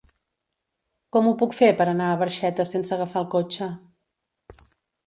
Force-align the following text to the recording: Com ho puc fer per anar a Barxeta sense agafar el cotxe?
Com 1.17 1.27
ho 1.27 1.35
puc 1.43 1.53
fer 1.59 1.69
per 1.83 1.87
anar 1.93 2.09
a 2.09 2.17
Barxeta 2.25 2.67
sense 2.73 2.97
agafar 2.99 3.25
el 3.27 3.31
cotxe? 3.39 3.71